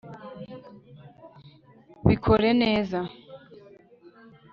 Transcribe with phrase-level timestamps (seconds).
[2.07, 2.99] bikore neza